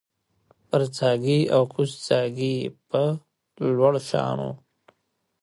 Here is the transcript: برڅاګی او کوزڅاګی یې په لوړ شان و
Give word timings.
برڅاګی 0.69 1.39
او 1.55 1.61
کوزڅاګی 1.73 2.53
یې 2.63 2.69
په 2.89 3.01
لوړ 3.75 3.93
شان 4.09 4.37
و 4.47 4.51